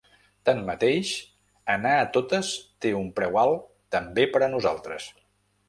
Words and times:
Tanmateix, 0.49 1.11
anar 1.73 1.91
a 1.99 2.07
totes 2.17 2.51
té 2.87 2.95
un 3.03 3.13
preu 3.21 3.39
alt 3.45 3.71
també 3.99 4.29
per 4.35 4.45
a 4.47 4.51
nosaltres. 4.59 5.11